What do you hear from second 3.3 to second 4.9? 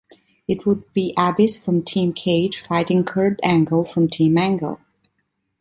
Angle from Team Angle.